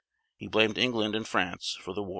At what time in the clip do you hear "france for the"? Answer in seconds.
1.27-2.01